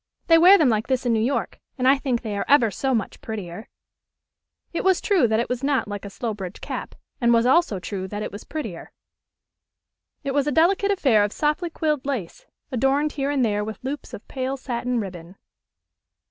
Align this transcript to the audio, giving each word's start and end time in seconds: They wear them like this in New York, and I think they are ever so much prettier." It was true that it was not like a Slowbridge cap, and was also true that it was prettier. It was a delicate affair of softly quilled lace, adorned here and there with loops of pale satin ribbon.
They 0.25 0.39
wear 0.39 0.57
them 0.57 0.67
like 0.69 0.87
this 0.87 1.05
in 1.05 1.13
New 1.13 1.19
York, 1.19 1.59
and 1.77 1.87
I 1.87 1.99
think 1.99 2.23
they 2.23 2.35
are 2.35 2.43
ever 2.47 2.71
so 2.71 2.95
much 2.95 3.21
prettier." 3.21 3.69
It 4.73 4.83
was 4.83 4.99
true 4.99 5.27
that 5.27 5.39
it 5.39 5.47
was 5.47 5.63
not 5.63 5.87
like 5.87 6.05
a 6.05 6.09
Slowbridge 6.09 6.59
cap, 6.59 6.95
and 7.21 7.31
was 7.31 7.45
also 7.45 7.77
true 7.77 8.07
that 8.07 8.23
it 8.23 8.31
was 8.31 8.43
prettier. 8.43 8.93
It 10.23 10.33
was 10.33 10.47
a 10.47 10.51
delicate 10.51 10.89
affair 10.89 11.23
of 11.23 11.31
softly 11.31 11.69
quilled 11.69 12.03
lace, 12.07 12.47
adorned 12.71 13.11
here 13.11 13.29
and 13.29 13.45
there 13.45 13.63
with 13.63 13.77
loops 13.83 14.11
of 14.11 14.27
pale 14.27 14.57
satin 14.57 14.99
ribbon. 14.99 15.35